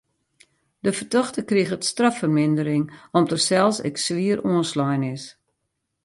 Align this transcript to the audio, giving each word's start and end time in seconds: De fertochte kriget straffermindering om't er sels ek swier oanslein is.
De 0.85 0.91
fertochte 0.99 1.41
kriget 1.49 1.83
straffermindering 1.93 2.85
om't 3.17 3.33
er 3.35 3.41
sels 3.47 3.77
ek 3.89 3.95
swier 4.05 4.39
oanslein 4.49 5.03
is. 5.15 5.23